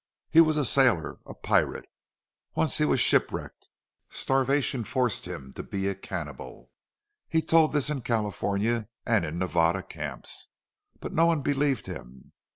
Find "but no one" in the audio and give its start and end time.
10.99-11.43